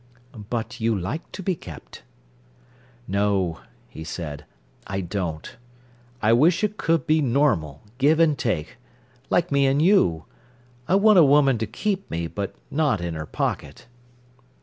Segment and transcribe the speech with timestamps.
[0.49, 2.01] "But you like to be kept."
[3.07, 4.45] "No," he said,
[4.87, 5.57] "I don't.
[6.23, 10.25] I wish it could be normal, give and take—like me and you.
[10.87, 13.85] I want a woman to keep me, but not in her pocket."